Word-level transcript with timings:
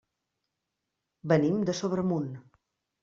Venim 1.33 1.61
de 1.71 1.77
Sobremunt. 1.81 2.29